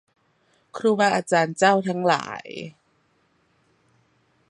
[0.77, 2.45] ครูบาอาจารย์เจ้าทั้งหลาย